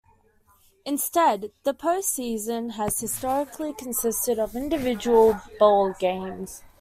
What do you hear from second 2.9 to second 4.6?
historically consisted of